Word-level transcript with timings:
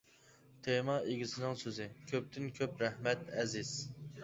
تېما 0.67 0.95
ئىگىسىنىڭ 1.15 1.53
سۆزى: 1.65 1.87
كۆپتىن-كۆپ 2.13 2.83
رەھمەت 2.87 3.33
ئەزىز! 3.39 3.79